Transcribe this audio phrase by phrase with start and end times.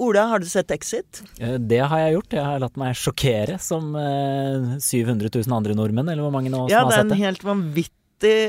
[0.00, 1.22] Ola, har du sett Exit?
[1.38, 2.36] Eh, det har jeg gjort.
[2.38, 6.80] Jeg har latt meg sjokkere som 700 000 andre nordmenn, eller hvor mange nå ja,
[6.80, 7.10] som har sett det?
[7.10, 7.96] Ja, det er en helt vanvittig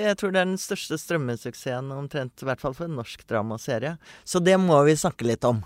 [0.07, 3.97] Jeg tror det er den største strømmesuksessen omtrent, i hvert fall for en norsk dramaserie.
[4.23, 5.61] Så det må vi snakke litt om.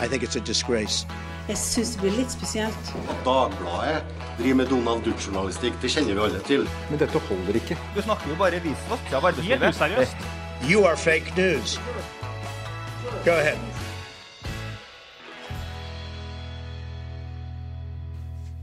[0.00, 1.06] I think it's a disgrace.
[1.48, 2.90] Jeg syns det blir litt spesielt.
[3.08, 4.02] At Dagbladet
[4.36, 6.68] driver med Donald Duck-journalistikk, det kjenner vi alle til.
[6.90, 7.78] Men dette holder ikke.
[7.96, 9.64] Du snakker jo bare visvask av arbeidslivet.
[9.64, 10.28] Helt useriøst.
[10.68, 11.78] You are fake news.
[13.24, 13.77] Go ahead.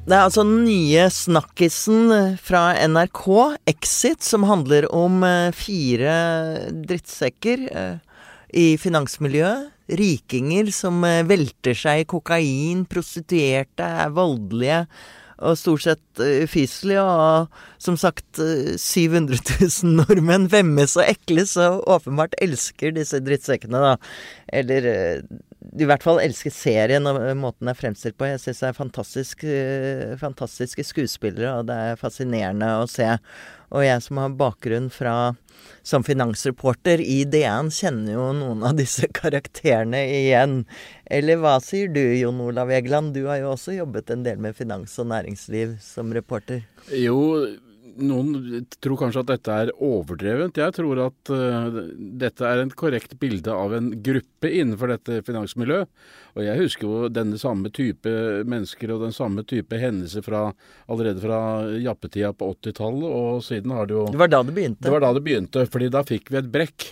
[0.06, 3.24] Det er altså den nye snakkisen fra NRK,
[3.72, 6.12] Exit, som handler om eh, fire
[6.86, 8.20] drittsekker eh,
[8.54, 9.72] i finansmiljøet.
[9.98, 14.84] Rikinger som eh, velter seg i kokain, prostituerte, er voldelige
[15.42, 17.02] og stort sett ufyselige.
[17.02, 23.98] Og som sagt, 700 000 nordmenn vemmes og ekles og åpenbart elsker disse drittsekkene, da.
[24.54, 25.26] Eller
[25.74, 28.28] i hvert fall elsker serien og måten den er fremstilt på.
[28.30, 29.46] Jeg syns det er fantastisk,
[30.22, 33.08] fantastiske skuespillere, og det er fascinerende å se.
[33.74, 35.16] Og jeg som har bakgrunn fra
[35.86, 40.62] som finansreporter i DN, kjenner jo noen av disse karakterene igjen.
[41.06, 43.14] Eller hva sier du, Jon Olav Egeland?
[43.16, 46.66] Du har jo også jobbet en del med finans og næringsliv som reporter.
[46.94, 47.20] Jo,
[48.02, 50.60] noen tror kanskje at dette er overdrevent.
[50.60, 55.92] Jeg tror at uh, dette er en korrekt bilde av en gruppe innenfor dette finansmiljøet.
[56.36, 58.12] Og jeg husker jo denne samme type
[58.48, 60.50] mennesker og den samme type hendelser fra,
[60.92, 61.40] allerede fra
[61.80, 64.84] jappetida på 80-tallet, og siden har det jo Det var da det begynte?
[64.84, 66.90] Det var da det begynte, fordi da fikk vi et brekk.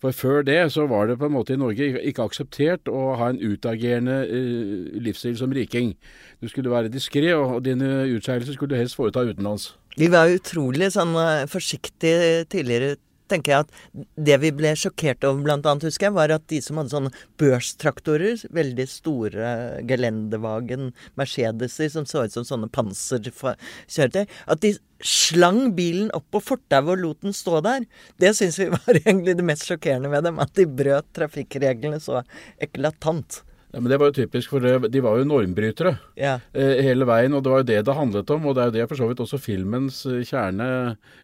[0.00, 3.28] For før det så var det på en måte i Norge ikke akseptert å ha
[3.30, 5.92] en utagerende uh, livsstil som riking.
[6.40, 9.74] Du skulle være diskré, og dine utskeielser skulle du helst foreta utenlands.
[9.98, 11.16] Vi var utrolig sånn
[11.50, 12.96] forsiktige tidligere,
[13.30, 16.60] tenker jeg at det vi ble sjokkert over, blant annet, husker jeg, var at de
[16.64, 19.52] som hadde sånne børstraktorer, veldig store
[19.88, 26.94] gelendevagen Mercedeser som så ut som sånne panserkjøretøy, at de slang bilen opp på fortauet
[26.94, 27.86] og lot den stå der.
[28.20, 32.24] Det syns vi var egentlig det mest sjokkerende med dem, at de brøt trafikkreglene så
[32.62, 33.42] eklatant.
[33.72, 36.32] Ja, men Det var jo typisk, for det, de var jo normbrytere ja.
[36.52, 37.34] eh, hele veien.
[37.36, 38.48] Og det var jo det det handlet om.
[38.50, 40.66] Og det er jo det for så vidt også filmens eh, kjerne,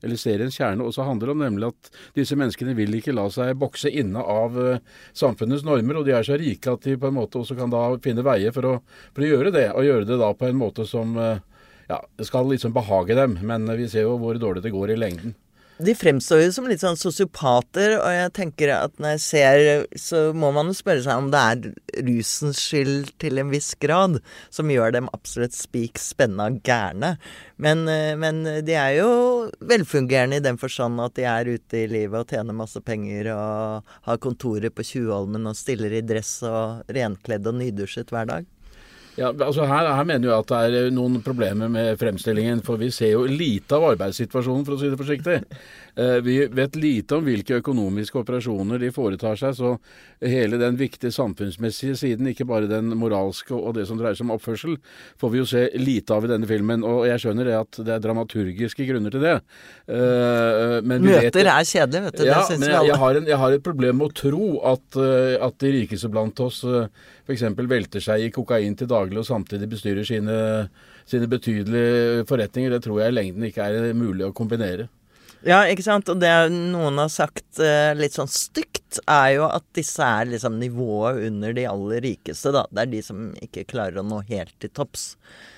[0.03, 1.43] eller seriens kjerne, også handler om.
[1.43, 4.85] Nemlig at disse menneskene vil ikke la seg bokse inne av eh,
[5.17, 5.99] samfunnets normer.
[5.99, 8.55] Og de er så rike at de på en måte også kan da finne veier
[8.55, 8.77] for å,
[9.11, 9.67] for å gjøre det.
[9.75, 11.43] Og gjøre det da på en måte som eh,
[11.91, 13.41] ja, skal liksom behage dem.
[13.43, 15.35] Men vi ser jo hvor dårlig det går i lengden.
[15.76, 19.64] De fremstår jo som litt sånn sosiopater, og jeg tenker at når jeg ser,
[20.00, 24.16] så må man jo spørre seg om det er rusens skyld til en viss grad
[24.48, 27.19] som gjør dem absolutt spik spenna gærne.
[27.60, 27.84] Men,
[28.22, 29.10] men, de er jo
[29.69, 33.97] velfungerende i den forstand at de er ute i livet og tjener masse penger og
[34.08, 38.48] har kontorer på Tjuvholmen og stiller i dress og renkledd og nydusjet hver dag.
[39.16, 42.60] Ja, altså her, her, mener jeg at det er noen problemer med fremstillingen.
[42.66, 45.38] For vi ser jo lite av arbeidssituasjonen, for å si det forsiktig.
[45.97, 49.55] Eh, vi vet lite om hvilke økonomiske operasjoner de foretar seg.
[49.57, 49.71] Så
[50.21, 54.35] hele den viktige samfunnsmessige siden, ikke bare den moralske og det som dreier seg om
[54.35, 54.77] oppførsel,
[55.17, 56.85] får vi jo se lite av i denne filmen.
[56.85, 59.37] Og jeg skjønner det at det er dramaturgiske grunner til det.
[59.89, 62.27] Eh, Møter vet, er kjedelig, vet du.
[62.29, 65.01] Ja, det men jeg, jeg, har en, jeg, har et problem med å tro at,
[65.49, 67.47] at de rikeste blant oss f.eks.
[67.56, 70.37] velter seg i kokain til daglig og samtidig bestyrer sine,
[71.09, 72.77] sine betydelige forretninger.
[72.77, 74.91] Det tror jeg i lengden ikke er mulig å kombinere.
[75.45, 76.09] Ja, ikke sant.
[76.13, 80.61] Og det noen har sagt uh, litt sånn stygt, er jo at disse er liksom
[80.61, 82.65] nivået under de aller rikeste, da.
[82.71, 85.15] Det er de som ikke klarer å nå helt til topps.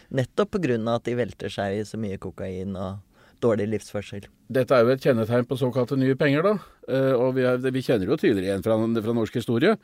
[0.09, 2.99] Nettopp av at de velter seg i så mye kokain og
[3.44, 4.27] dårlig livsførsel.
[4.48, 6.53] Dette er jo et kjennetegn på såkalte nye penger, da.
[6.88, 9.75] Uh, og vi, er, vi, kjenner jo tydeligere igjen fra, fra norsk historie.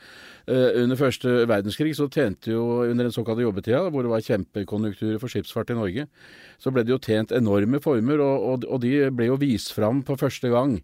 [0.48, 5.20] Uh, under første verdenskrig så tjente jo under den såkalte jobbetida, hvor det var kjempekonjunkturer
[5.20, 6.06] for skipsfart i Norge,
[6.56, 10.00] så ble det jo tjent enorme former, og, og, og de ble jo vist fram
[10.08, 10.78] for første gang.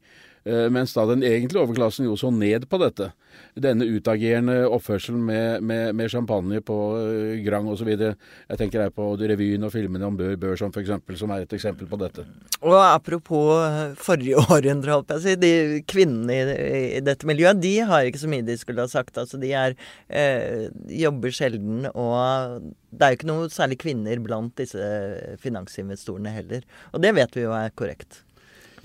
[0.49, 3.13] Uh, mens da den egentlige overklassen jo så ned på dette.
[3.55, 6.79] Denne utagerende oppførselen med, med, med champagne på
[7.45, 7.89] Grand Grang osv.
[7.91, 11.89] Jeg tenker her på revyen og filmene om Bør Børson f.eks., som er et eksempel
[11.91, 12.25] på dette.
[12.61, 15.37] Og apropos forrige århundre, holdt jeg å si.
[15.41, 16.57] De kvinnene i,
[16.99, 19.19] i, dette miljøet, de har ikke så mye de skulle ha sagt.
[19.21, 19.77] Altså, de er,
[20.09, 20.69] eh,
[21.01, 24.91] jobber sjelden, og det er jo ikke noe særlig kvinner blant disse
[25.43, 26.67] finansinvestorene heller.
[26.95, 28.25] Og det vet vi jo er korrekt.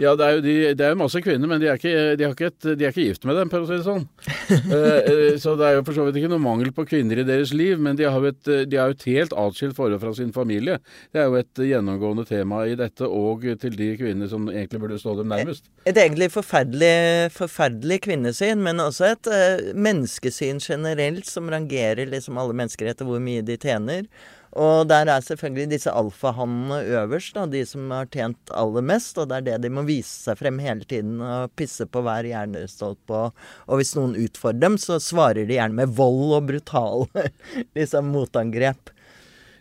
[0.01, 2.27] Ja, det er jo de, det er jo masse kvinner, men de er, ikke, de,
[2.27, 4.05] ikke et, de er ikke, gift med dem, for å si det sånn.
[4.51, 7.53] uh, så det er jo for så vidt ikke noe mangel på kvinner i deres
[7.55, 10.77] liv, men de har jo et, de har et helt atskilt forhold fra sin familie.
[11.15, 14.99] Det er jo et gjennomgående tema i dette, og til de kvinner som egentlig burde
[15.01, 15.69] stå dem nærmest.
[15.85, 22.39] Et, et egentlig forferdelig, forferdelig, kvinnesyn, men også et uh, menneskesyn generelt, som rangerer liksom
[22.41, 24.09] alle mennesker etter hvor mye de tjener.
[24.55, 29.17] Og der er selvfølgelig disse alfahannene øverst, da, de som har tjent aller mest.
[29.19, 32.29] Og det er det de må vise seg frem hele tiden og pisse på hver
[32.29, 33.19] hjernestolpe.
[33.19, 37.27] Og, og hvis noen utfordrer dem, så svarer de gjerne med vold og brutale
[37.77, 38.95] liksom, motangrep.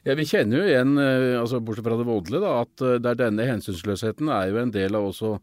[0.04, 3.14] Ja, Vi kjenner jo igjen, eh, altså bortsett fra det voldelige, da, at eh, det
[3.14, 5.38] er denne hensynsløsheten er jo en del av også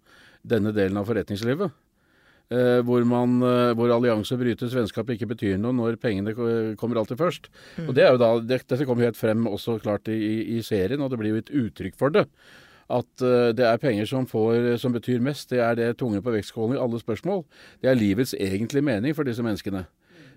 [0.48, 1.74] denne delen av forretningslivet.
[2.52, 6.34] Eh, hvor, man, uh, hvor allianse brytes, vennskap ikke betyr noe når pengene
[6.80, 7.48] kommer alltid først.
[7.78, 7.86] Mm.
[7.86, 10.18] Og det er jo da, det, Dette kommer helt frem også klart i,
[10.58, 12.26] i, serien, og det blir jo et uttrykk for det.
[12.92, 15.48] At uh, det er penger som, får, som betyr mest.
[15.54, 17.46] Det er det tunge på vektskålen i alle spørsmål.
[17.80, 19.86] Det er livets egentlige mening for disse menneskene.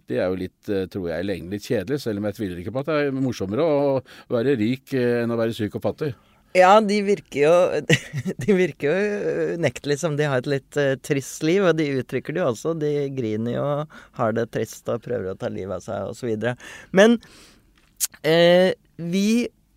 [0.06, 2.82] Det er jo litt, tror jeg, lenge litt kjedelig, selv om jeg tviler ikke på
[2.84, 3.94] at det er morsommere å
[4.28, 6.10] være rik enn å være syk og fattig.
[6.54, 7.54] Ja, de virker jo
[8.44, 12.36] De virker jo unektelig som de har et litt uh, trist liv, og de uttrykker
[12.36, 12.76] det jo også.
[12.78, 13.66] De griner jo
[14.20, 16.46] har det trist og prøver å ta livet av seg osv.
[16.94, 17.18] Men
[18.22, 18.70] uh,
[19.02, 19.26] vi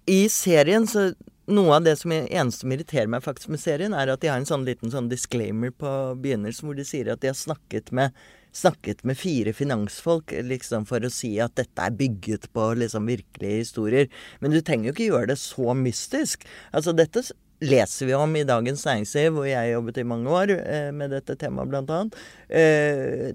[0.07, 1.09] i serien så
[1.47, 4.39] noe av det som eneste som irriterer meg faktisk med serien, er at de har
[4.39, 8.15] en sånn liten sånn disclaimer på begynnelsen hvor de sier at de har snakket med
[8.57, 13.63] snakket med fire finansfolk liksom for å si at dette er bygget på liksom virkelige
[13.63, 14.07] historier.
[14.41, 16.47] Men du trenger jo ikke gjøre det så mystisk.
[16.75, 17.25] Altså dette
[17.63, 21.37] leser vi om i Dagens Næringsliv, hvor jeg jobbet i mange år eh, med dette
[21.39, 22.01] temaet bl.a.
[22.49, 23.31] Eh,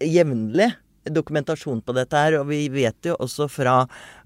[0.00, 0.70] jevnlig
[1.12, 3.76] dokumentasjon på dette her, og vi vet jo også fra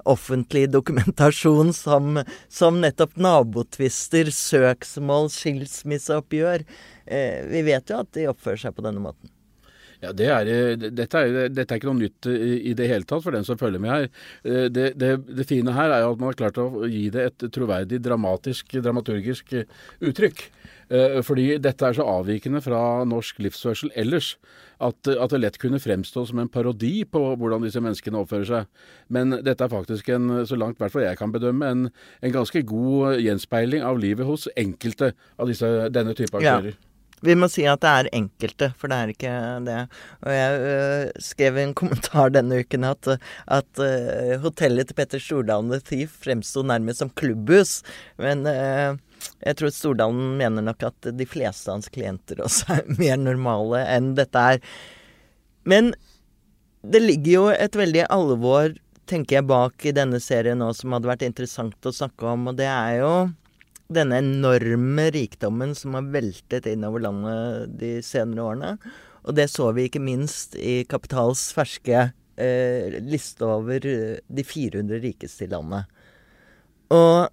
[0.08, 6.64] offentlig dokumentasjon som, som nettopp nabotvister, søksmål, skilsmisseoppgjør.
[7.10, 9.34] Eh, vi vet jo at de oppfører seg på denne måten.
[10.00, 10.50] Ja, det er,
[10.80, 13.82] dette, er, dette, er, ikke noe nytt i det hele tatt for den som følger
[13.82, 14.08] med her.
[14.44, 17.26] Eh, det, det, det fine her er jo at man har klart å gi det
[17.28, 19.52] et troverdig, dramatisk, dramaturgisk
[20.00, 20.46] uttrykk.
[20.90, 24.32] Eh, fordi dette er så avvikende fra norsk livsførsel ellers
[24.82, 28.84] at, at, det lett kunne fremstå som en parodi på hvordan disse menneskene oppfører seg.
[29.12, 31.88] Men dette er faktisk en, så langt hvert fall jeg kan bedømme, en,
[32.24, 36.72] en ganske god gjenspeiling av livet hos enkelte av disse, denne type aktører.
[36.72, 36.89] Ja.
[37.24, 39.32] Vi må si at det er enkelte, for det er ikke
[39.66, 39.78] det.
[40.24, 43.10] Og jeg øh, skrev en kommentar denne uken at,
[43.44, 47.80] at øh, hotellet til Petter Stordalen The Thief fremsto nærmest som klubbhus.
[48.16, 48.96] Men øh,
[49.44, 53.84] jeg tror Stordalen mener nok at de fleste av hans klienter også er mer normale
[53.92, 54.62] enn dette er.
[55.68, 55.92] Men
[56.80, 58.72] det ligger jo et veldig alvor,
[59.10, 62.56] tenker jeg, bak i denne serien nå som hadde vært interessant å snakke om, og
[62.56, 63.12] det er jo
[63.90, 68.72] denne enorme rikdommen som har veltet innover landet de senere årene.
[69.26, 72.06] Og det så vi ikke minst i Kapitals ferske
[72.40, 75.90] eh, liste over eh, de 400 rikeste i landet.
[76.94, 77.28] Og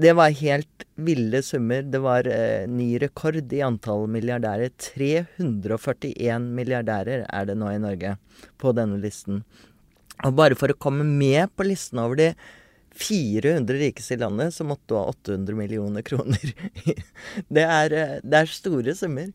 [0.00, 1.82] det var helt ville summer.
[1.84, 4.72] Det var eh, ny rekord i antall milliardærer.
[4.80, 8.14] 341 milliardærer er det nå i Norge
[8.60, 9.42] på denne listen.
[10.24, 12.30] Og bare for å komme med på listen over de
[12.94, 16.54] 400 rikeste i landet så måtte du ha 800 millioner kroner.
[17.48, 19.30] det, er, eh, det er store summer.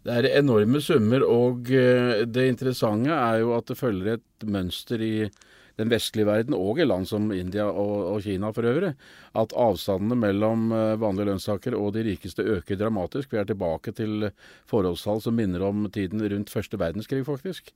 [0.00, 5.02] Det er enorme summer, og eh, det interessante er jo at det følger et mønster
[5.04, 5.14] i
[5.80, 8.94] den vestlige verden, og i land som India og, og Kina for øvrig,
[9.38, 13.32] at avstandene mellom eh, vanlige lønnstakere og de rikeste øker dramatisk.
[13.32, 14.30] Vi er tilbake til
[14.70, 17.72] forholdstall som minner om tiden rundt første verdenskrig, faktisk.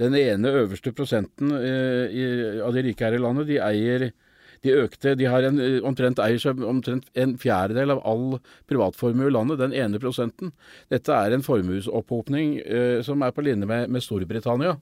[0.00, 2.26] Den ene øverste prosenten eh, i,
[2.64, 4.10] av de rike her i landet, de eier
[4.64, 5.14] de økte.
[5.18, 8.38] De har en, eh, omtrent eier seg omtrent en fjerdedel av all
[8.70, 10.52] privatformue i landet, den ene prosenten.
[10.90, 14.78] Dette er en formuesopphopning eh, som er på linje med, med Storbritannia.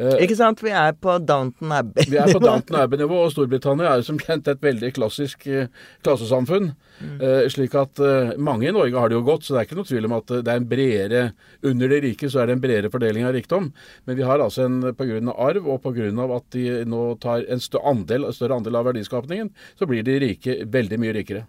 [0.00, 0.62] Uh, ikke sant?
[0.64, 2.06] Vi er på Downton Abbey.
[2.08, 5.66] Vi er på Downton Abbey-nivå, og Storbritannia er jo som kjent et veldig klassisk uh,
[6.06, 6.70] klassesamfunn.
[7.02, 7.18] Mm.
[7.20, 8.00] Uh, slik at
[8.40, 10.32] mange i Norge har det jo godt, så det er ikke noe tvil om at
[10.32, 11.22] det er en bredere
[11.66, 13.70] Under de rike så er det en bredere fordeling av rikdom.
[14.08, 15.20] Men vi har altså en pga.
[15.32, 16.08] arv, og pga.
[16.36, 20.62] at de nå tar en større andel, større andel av verdiskapningen, så blir de rike
[20.72, 21.44] veldig mye rikere.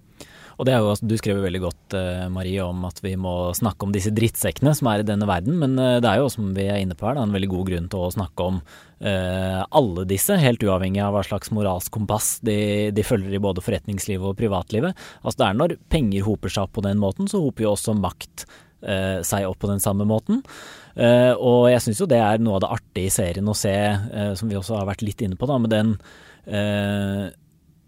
[0.58, 3.88] Og det er jo, Du skriver veldig godt uh, Marie, om at vi må snakke
[3.88, 6.68] om disse drittsekkene som er i denne verden, men uh, det er jo som vi
[6.70, 10.38] er inne på her, en veldig god grunn til å snakke om uh, alle disse,
[10.40, 15.00] helt uavhengig av hva slags moralsk kompass de, de, følger i både forretningslivet og privatlivet.
[15.24, 17.98] Altså Det er når penger hoper seg opp på den måten, så hoper jo også
[17.98, 18.48] makt
[19.24, 20.42] seg opp på den samme måten.
[21.00, 23.72] og jeg syns jo det er noe av det artige i serien å se,
[24.36, 25.94] som vi også har vært litt inne på, da, med den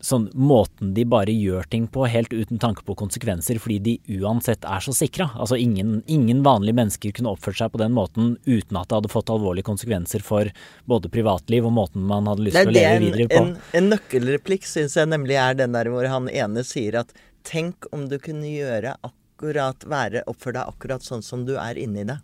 [0.05, 4.65] sånn måten de bare gjør ting på helt uten tanke på konsekvenser, fordi de uansett
[4.69, 5.29] er så sikra.
[5.33, 9.13] Altså ingen, ingen, vanlige mennesker kunne oppført seg på den måten uten at det hadde
[9.13, 10.51] fått alvorlige konsekvenser for
[10.89, 13.41] både privatliv og måten man hadde lyst til å leve videre på.
[13.41, 17.89] En, en nøkkelreplikk syns jeg nemlig er den der hvor han ene sier at tenk
[17.95, 22.19] om du kunne gjøre akkurat, være, oppføre deg akkurat sånn som du er inni det.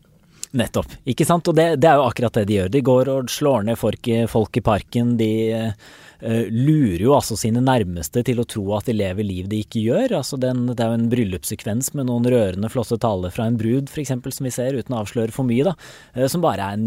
[0.52, 0.92] Nettopp.
[1.08, 1.48] Ikke sant.
[1.48, 2.72] Og det, det, er jo akkurat det de gjør.
[2.72, 5.14] De går og slår ned folk, folk i parken.
[5.20, 9.62] De uh, lurer jo altså sine nærmeste til å tro at de lever liv de
[9.64, 10.18] ikke gjør.
[10.20, 13.88] Altså den, det er jo en bryllupssekvens med noen rørende flotte taler fra en brud,
[13.88, 15.76] f.eks., som vi ser, uten å avsløre for mye, da.
[16.18, 16.84] Uh, som bare er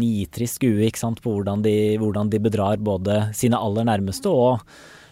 [0.85, 4.61] ikke sant, på hvordan de, hvordan de bedrar både sine aller nærmeste og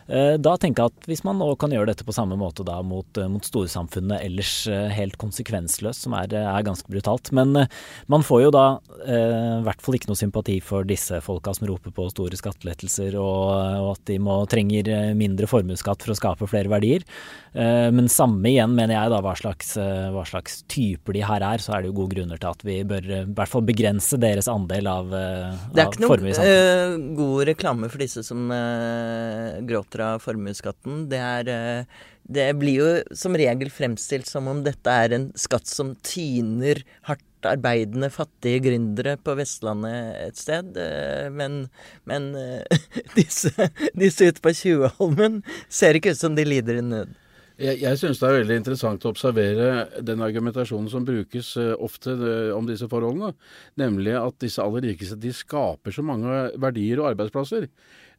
[0.07, 3.07] da tenker jeg at hvis man nå kan gjøre dette på samme måte da mot,
[3.17, 7.31] eh, mot storsamfunnet ellers eh, helt konsekvensløst, som er, er, ganske brutalt.
[7.35, 7.65] Men
[8.11, 8.65] man får jo da
[9.03, 13.49] i hvert fall ikke noe sympati for disse folka som roper på store skattelettelser og,
[13.83, 17.03] og at de må trenger mindre formuesskatt for å skape flere verdier.
[17.53, 21.75] Men samme igjen, mener jeg, da hva slags, hva slags, typer de her er, så
[21.75, 24.89] er det jo gode grunner til at vi bør i hvert fall begrense deres andel
[24.89, 31.07] av, av Det er ikke noe god reklame for disse som uh, gråter av formuesskatten,
[31.11, 35.67] det er eh, Det blir jo som regel fremstilt som om dette er en skatt
[35.67, 40.77] som tyner hardt arbeidende, fattige gründere på Vestlandet et sted.
[40.79, 41.67] Eh, men,
[42.07, 42.85] men eh,
[43.19, 43.51] disse,
[43.93, 47.19] disse ute på Tjuvholmen ser ikke ut som de lider i nød.
[47.59, 49.67] Jeg, jeg syns det er veldig interessant å observere
[50.01, 52.15] den argumentasjonen som brukes ofte
[52.55, 53.35] om disse forholdene.
[53.77, 57.67] Nemlig at disse aller rikeste de skaper så mange verdier og arbeidsplasser.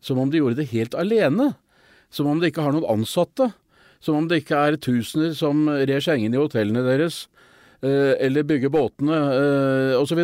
[0.04, 1.50] Som om de gjorde det helt alene.
[2.14, 3.50] Som om det ikke har noen ansatte.
[4.04, 7.25] Som om det ikke er tusener som rer seg i hotellene deres,
[7.83, 10.21] eh, eller bygger båtene, eh, osv.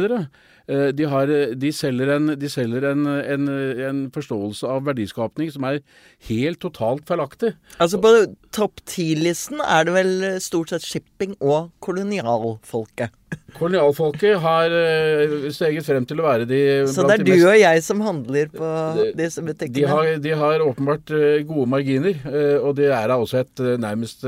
[0.70, 3.48] Eh, de, har, de selger, en, de selger en, en,
[3.88, 5.80] en, forståelse av verdiskapning som er
[6.28, 7.56] helt totalt feilaktig.
[7.82, 8.12] Altså På
[8.54, 10.12] topp ti-listen er det vel
[10.42, 13.16] stort sett shipping og kolonialfolket.
[13.54, 16.60] Kolonialfolket har uh, steget frem til å være de
[16.90, 18.70] Så det er du og jeg som handler på
[19.18, 19.74] disse butikkene?
[19.80, 21.14] De har, de har åpenbart
[21.46, 22.18] gode marginer,
[22.62, 24.26] og det er da også et nærmest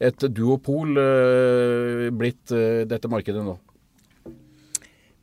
[0.00, 0.96] et duopol
[2.16, 2.56] blitt
[2.88, 3.58] dette markedet nå.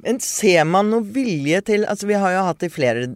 [0.08, 3.10] Men ser man noe vilje til Altså, vi har jo hatt i flere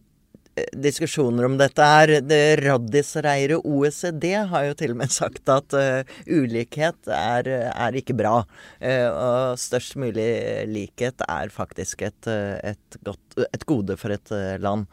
[0.75, 2.11] diskusjoner om dette her.
[2.27, 8.17] Det Raddisreiret OECD har jo til og med sagt at uh, ulikhet er, er, ikke
[8.19, 8.41] bra.
[8.83, 10.27] Uh, og størst mulig
[10.67, 14.89] likhet er faktisk et, et, godt, et gode for et land.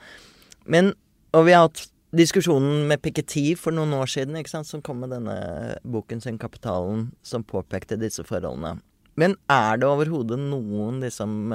[0.70, 0.94] Men,
[1.34, 5.76] og vi har hatt diskusjonen med Piketty for noen år siden, som kom med denne
[5.82, 8.78] boken sin 'Kapitalen', som påpekte disse forholdene.
[9.18, 11.54] Men er det overhodet noen liksom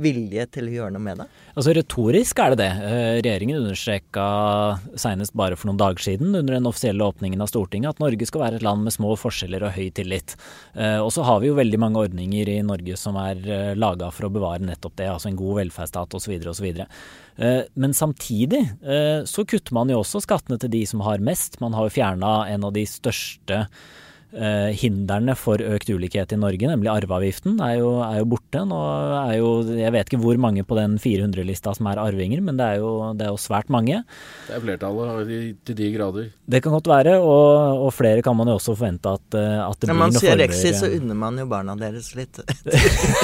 [0.00, 1.26] vilje til å gjøre noe med det?
[1.54, 2.70] Altså Retorisk er det det.
[2.88, 4.24] Eh, regjeringen understreka
[5.00, 8.44] senest bare for noen dager siden under den offisielle åpningen av Stortinget at Norge skal
[8.44, 10.36] være et land med små forskjeller og høy tillit.
[10.74, 14.10] Eh, og så har vi jo veldig mange ordninger i Norge som er eh, laga
[14.14, 16.34] for å bevare nettopp det, altså en god velferdsstat osv.
[16.50, 16.70] osv.
[17.34, 18.60] Men samtidig
[19.26, 21.58] så kutter man jo også skattene til de som har mest.
[21.62, 24.03] Man har jo fjerna en av de største eh,
[24.34, 28.64] hindrene for økt ulikhet i Norge, nemlig arveavgiften, er jo, er jo borte.
[28.66, 28.80] Nå
[29.20, 32.66] er jo, jeg vet ikke hvor mange på den 400-lista som er arvinger, men det
[32.74, 34.02] er, jo, det er jo svært mange.
[34.48, 36.30] Det er flertallet til de grader.
[36.44, 39.78] Det kan godt være, og, og flere kan man jo også forvente at, eh, at
[39.80, 42.10] det Når blir noen former Når man sier Rexi, så unner man jo barna deres
[42.18, 42.40] litt.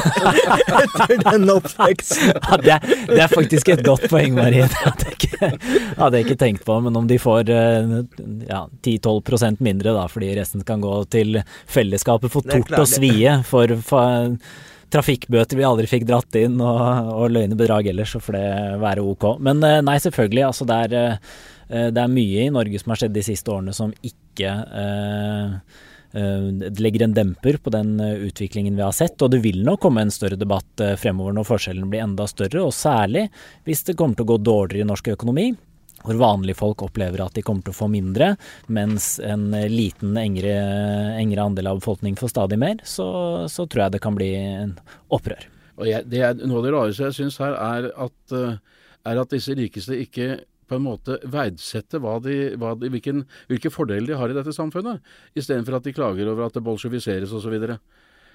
[0.81, 2.33] Etter den oppveksten.
[2.37, 4.65] Ja, det, er, det, er faktisk et godt poeng, Marie.
[4.71, 5.51] Det hadde jeg ikke,
[5.99, 6.79] hadde jeg ikke tenkt på.
[6.85, 7.95] Men om de får eh,
[8.49, 11.41] ja, 10-12% mindre da, fordi resten kan gå til
[11.71, 14.37] fellesskapet for tort og svie, for, for
[14.91, 18.49] trafikkbøter vi aldri fikk dratt inn, og, og løgne bedrag ellers, så får det
[18.83, 19.29] være ok.
[19.43, 20.47] Men eh, nei, selvfølgelig.
[20.49, 21.21] Altså det er,
[21.69, 25.79] eh, det er mye i Norge som har skjedd de siste årene som ikke eh,
[26.11, 29.15] det legger en demper på den utviklingen vi har sett.
[29.23, 32.75] Og det vil nok komme en større debatt fremover når forskjellene blir enda større, og
[32.75, 33.29] særlig
[33.63, 35.53] hvis det kommer til å gå dårligere i norsk økonomi
[36.05, 38.35] hvor vanlige folk opplever at de kommer til å få mindre,
[38.73, 40.57] mens en liten, engre,
[41.21, 43.09] engre andel av befolkningen får stadig mer, så,
[43.51, 44.77] så, tror jeg det kan bli en
[45.13, 45.49] opprør.
[45.87, 48.57] Jeg, det er, noe av det rareste jeg syns her, er at, eh,
[49.09, 50.29] er at, disse rikeste ikke
[50.71, 54.55] på en måte verdsette hva de, hva de, hvilken, hvilke fordeler de har i dette
[54.55, 55.01] samfunnet,
[55.35, 57.57] istedenfor at de klager over at det bolsjeviseres osv.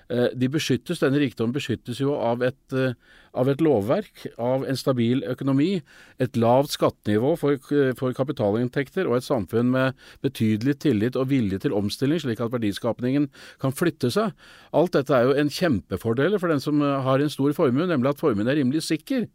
[0.06, 2.94] Eh, de beskyttes, Denne rikdommen beskyttes jo av et, eh,
[3.34, 5.82] av et, lovverk, av en stabil økonomi,
[6.20, 7.58] et lavt skattenivå for,
[7.98, 13.30] for, kapitalinntekter og et samfunn med betydelig tillit og vilje til omstilling, slik at verdiskapningen
[13.60, 14.32] kan flytte seg.
[14.74, 18.14] Alt dette er jo en kjempefordel for den som eh, har en stor formue, nemlig
[18.14, 19.28] at formuen er rimelig sikker.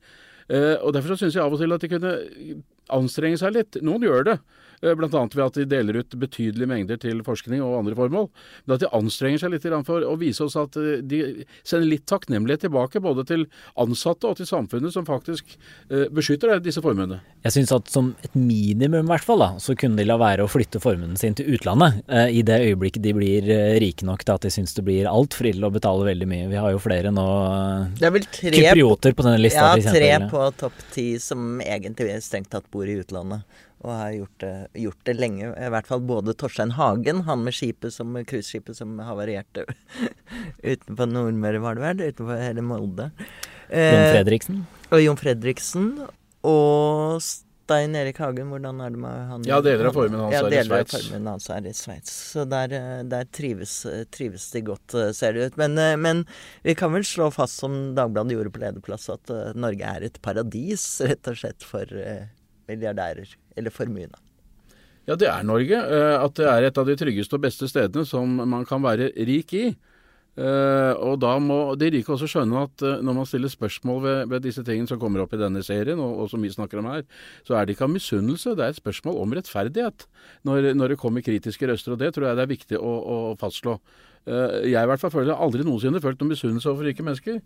[0.51, 2.11] Og Derfor syns jeg av og til at de kunne
[2.91, 3.77] anstrenge seg litt.
[3.87, 4.33] Noen gjør det.
[4.83, 5.09] Eh, Bl.a.
[5.11, 8.29] ved at de deler ut betydelige mengder til forskning og andre formål.
[8.65, 11.89] Men at de anstrenger seg litt grann for å vise oss at eh, de sender
[11.91, 13.47] litt takknemlighet tilbake, både til
[13.81, 15.57] ansatte og til samfunnet, som faktisk
[15.91, 17.21] eh, beskytter disse formuene.
[17.45, 20.45] Jeg syns at som et minimum, i hvert fall, da, så kunne de la være
[20.45, 22.03] å flytte formuen sin til utlandet.
[22.09, 23.47] I det øyeblikket de blir
[23.81, 26.49] rike nok til at de syns det blir altfor ille å betale veldig mye.
[26.51, 27.25] Vi har jo flere nå
[27.97, 32.19] Det er vel tre, kyprioter på denne lista, ja, tre på topp ti som egentlig
[32.25, 33.45] strengt tatt bor i utlandet.
[33.81, 35.51] Og har gjort det, gjort det lenge.
[35.57, 39.65] I hvert fall både Torstein Hagen, han med skipet som cruiseskipet som havarerte
[40.73, 42.03] utenfor Nordmøre, var det vel?
[42.11, 43.11] Utenfor hele Molde.
[43.71, 44.65] Jon Eh, Fredriksen.
[44.91, 45.87] og Jon Fredriksen.
[46.45, 49.45] Og Stein Erik Hagen, hvordan er det med han?
[49.47, 50.97] Ja, deler av formen hans ja, er i deler av Sveits.
[50.97, 52.17] formuen hans er i Sveits.
[52.35, 53.77] Så der, eh, der trives,
[54.11, 55.57] trives de godt, eh, ser det ut.
[55.61, 56.25] Men, eh, men
[56.67, 60.85] vi kan vel slå fast, som Dagbladet gjorde på lederplass, at Norge er et paradis,
[61.01, 62.27] rett og slett, for eh,
[62.71, 63.37] milliardærer.
[63.59, 64.19] Eller formuende.
[65.09, 65.75] Ja, det er Norge.
[65.75, 69.11] eh, At det er et av de tryggeste og beste stedene som man kan være
[69.27, 69.71] rik i.
[70.41, 74.21] Eh, og da må de rike også skjønne at eh, når man stiller spørsmål ved,
[74.31, 76.87] ved disse tingene som kommer opp i denne serien, og, og som vi snakker om
[76.89, 77.03] her,
[77.45, 80.07] så er det ikke av misunnelse, det er et spørsmål om rettferdighet.
[80.47, 83.19] Når, når det kommer kritiske røster, og det tror jeg det er viktig å, å
[83.43, 83.75] fastslå.
[84.29, 87.39] Eh, jeg i hvert fall føler aldri noensinne følt noen misunnelse overfor rike mennesker.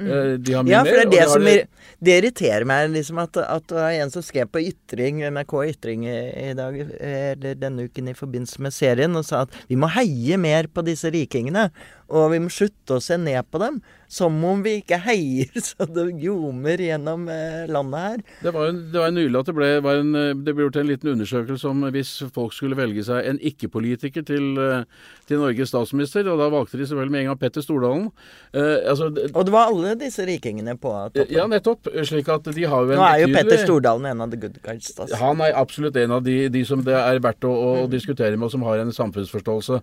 [0.00, 1.66] Eh, de har mye Ja, for det er det de som ir-
[2.00, 6.06] det irriterer meg, liksom at, at det var en som skrev på Ytring, NRK Ytring
[6.08, 6.16] i,
[6.48, 10.38] i dag, eller denne uken i forbindelse med serien, og sa at vi må heie
[10.40, 11.68] mer på disse rikingene,
[12.08, 13.82] og vi må slutte å se ned på dem.
[14.12, 18.18] Som om vi ikke heier så det ljomer gjennom eh, landet her.
[18.42, 20.76] Det var, en, det var nylig at det ble, var en, eh, det ble gjort
[20.82, 24.84] en liten undersøkelse om hvis folk skulle velge seg en ikke-politiker til, eh,
[25.30, 28.10] til Norges statsminister, og da valgte de selvfølgelig med en gang Petter Stordalen.
[28.52, 31.32] Eh, altså, Og det var alle disse rikingene på toppen.
[31.32, 31.88] ja, nettopp.
[32.04, 34.42] Slik at de har jo en Nå er jo betydelig- Petter Stordalen en av the
[34.44, 34.92] good guys.
[34.98, 35.08] Da.
[35.24, 38.50] Han er absolutt en av de, de som det er verdt å, å diskutere med,
[38.50, 39.80] og som har en samfunnsforståelse.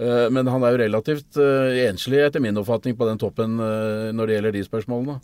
[0.00, 4.08] Eh, Men han er jo relativt eh, enslig, etter min oppfatning, på den toppen eh,
[4.16, 5.20] når det gjelder de spørsmålene.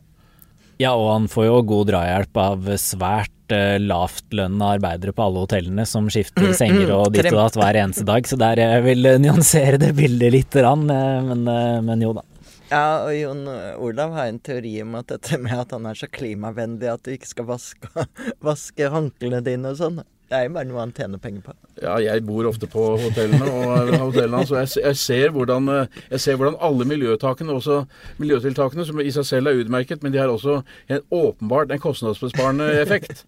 [0.77, 5.87] Ja, og han får jo god drahjelp av svært eh, lavtlønna arbeidere på alle hotellene
[5.89, 9.23] som skifter senger og ditt og datt hver eneste dag, så der jeg vil jeg
[9.25, 11.47] nyansere det bildet litt, men,
[11.87, 12.27] men jo da.
[12.67, 13.45] Ja, og Jon
[13.79, 17.13] Olav har en teori om at dette med at han er så klimavennlig at du
[17.15, 18.07] ikke skal vaske,
[18.49, 21.53] vaske håndklærne dine og sånn, det er jo bare noe han tjener penger på.
[21.79, 26.23] Ja, jeg bor ofte på hotellene, og hotellene så jeg, jeg, ser hvordan, eh, jeg
[26.25, 27.83] ser hvordan alle miljøtakene, også
[28.19, 30.59] miljøtiltakene, som i seg selv er utmerket, men de har også
[30.91, 33.27] en, åpenbart en kostnadsbesparende effekt.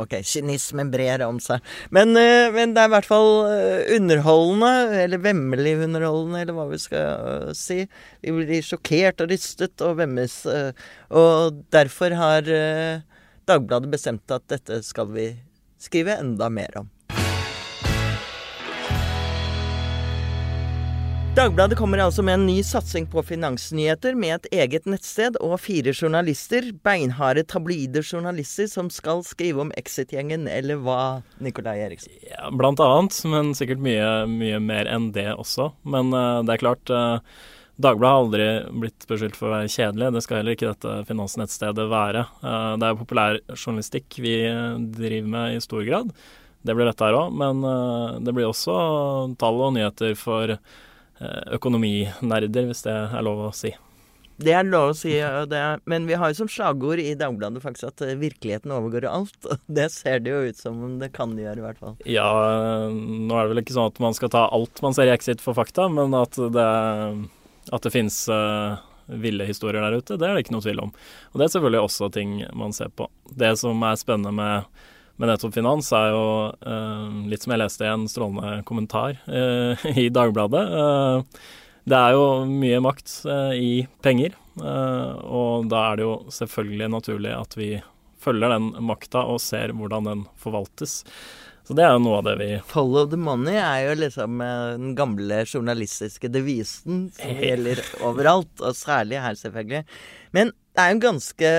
[0.00, 1.64] Ok, kynismen brer om seg.
[1.94, 4.72] Men, eh, men det er i hvert fall eh, underholdende,
[5.04, 7.84] eller vemmelig underholdende, eller hva vi skal eh, si.
[8.20, 10.42] Vi blir sjokkert og rystet og vemmes.
[10.50, 10.72] eh,
[11.16, 13.06] og derfor har eh,
[13.50, 15.30] Dagbladet bestemt at dette skal vi
[15.80, 16.90] skrive enda mer om.
[21.30, 25.92] Dagbladet kommer altså med en ny satsing på finansnyheter, med et eget nettsted og fire
[25.94, 26.72] journalister.
[26.82, 30.98] Beinharde tabloide journalister som skal skrive om Exit-gjengen, eller hva,
[31.38, 32.16] Nikolai Eriksen?
[32.26, 35.70] Ja, blant annet, men sikkert mye, mye mer enn det også.
[35.86, 37.22] Men uh, det er klart, uh,
[37.80, 38.46] Dagbladet har aldri
[38.82, 40.10] blitt beskyldt for å være kjedelig.
[40.12, 42.26] Det skal heller ikke dette finansnettstedet være.
[42.44, 46.10] Eh, det er populærjournalistikk vi eh, driver med i stor grad.
[46.60, 48.74] Det blir dette her òg, men eh, det blir også
[49.40, 53.72] tall og nyheter for eh, økonominerder, hvis det er lov å si.
[54.40, 57.60] Det er lov å si, det er, men vi har jo som slagord i Dagbladet
[57.60, 59.36] faktisk at virkeligheten overgår alt.
[59.44, 61.98] Og det ser det jo ut som om det kan gjøre, i hvert fall.
[62.08, 62.28] Ja,
[62.88, 65.44] nå er det vel ikke sånn at man skal ta alt man ser i Exit
[65.44, 66.70] for fakta, men at det,
[67.72, 68.78] at det finnes uh,
[69.10, 70.94] ville historier der ute, det er det ikke noe tvil om.
[71.32, 73.08] Og det er selvfølgelig også ting man ser på.
[73.30, 74.68] Det som er spennende med,
[75.18, 79.88] med nettopp finans, er jo uh, litt som jeg leste i en strålende kommentar uh,
[80.04, 80.66] i Dagbladet.
[81.90, 83.22] Det er jo mye makt
[83.56, 87.70] i penger, og da er det jo selvfølgelig naturlig at vi
[88.20, 91.00] følger den makta og ser hvordan den forvaltes.
[91.70, 94.72] Så det er jo noe av det vi Follow the money er jo liksom eh,
[94.74, 99.84] den gamle journalistiske devisen som gjelder overalt, og særlig her, selvfølgelig.
[100.34, 101.52] Men det er jo en ganske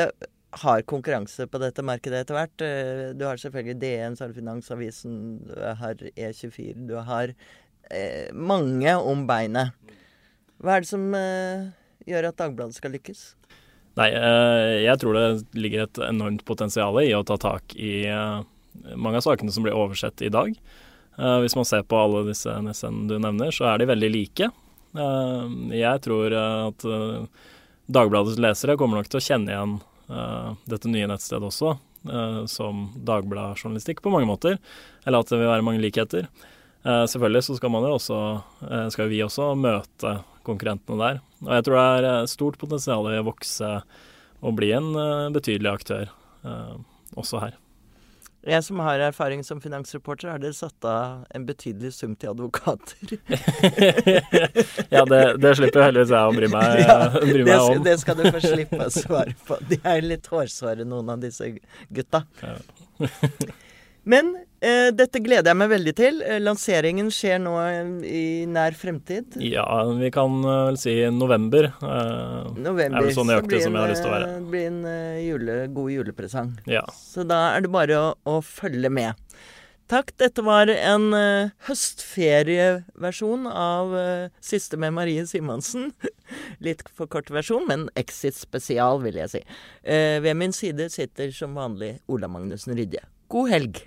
[0.65, 2.65] hard konkurranse på dette markedet etter hvert.
[2.67, 8.28] Eh, Du har selvfølgelig DN, så har du Finansavisen, du har E24, du har eh,
[8.36, 9.71] mange om beinet.
[10.60, 11.69] Hva er det som eh,
[12.04, 13.30] gjør at Dagbladet skal lykkes?
[13.95, 18.41] Nei, eh, jeg tror det ligger et enormt potensial i å ta tak i eh,
[18.95, 20.55] mange av sakene som blir oversett i dag.
[21.17, 24.51] Eh, Hvis man ser på alle disse NSN du nevner, så er de veldig like.
[24.95, 26.86] Eh, Jeg tror eh, at
[27.91, 29.79] Dagbladets lesere kommer nok til å kjenne igjen
[30.67, 31.77] dette nye nettstedet også.
[32.51, 34.57] som Dagbladet-journalistikk på mange måter.
[35.05, 36.27] Eller at det vil være mange likheter.
[36.84, 38.17] Selvfølgelig så skal man jo også,
[38.91, 41.21] skal vi også møte konkurrentene der.
[41.45, 43.71] Og jeg tror det er stort potensial i å vokse
[44.41, 44.91] og bli en
[45.36, 46.12] betydelig aktør
[47.15, 47.55] også her.
[48.41, 52.97] Jeg som har erfaring som finansreporter, har dere satt av en betydelig sum til advokater?
[54.95, 57.84] ja, det, det, slipper heldigvis jeg å bry meg, ja, bry meg om.
[57.86, 59.60] Det skal du få slippe å svare på.
[59.69, 61.54] De er litt hårsåre, noen av disse
[61.93, 62.25] gutta.
[62.41, 62.58] Ja.
[64.03, 64.33] Men
[64.65, 66.19] eh, dette gleder jeg meg veldig til.
[66.25, 69.37] Eh, lanseringen skjer nå eh, i nær fremtid.
[69.45, 69.65] Ja,
[69.97, 71.69] vi kan eh, vel si november.
[71.69, 72.97] Eh, november.
[72.97, 74.33] Er vel så nøyaktig som jeg har lyst til å være.
[74.39, 74.83] Det blir en
[75.21, 76.53] jule, god julepresang.
[76.69, 76.85] Ja.
[76.97, 79.27] Så da er det bare å, å følge med.
[79.91, 80.13] Takk.
[80.21, 85.89] Dette var en uh, høstferieversjon av uh, Siste med Marie Simonsen.
[86.65, 89.43] Litt for kort versjon, men Exit spesial, vil jeg si.
[89.83, 93.03] Uh, ved min side sitter som vanlig Ola Magnussen Rydje.
[93.31, 93.83] God helg.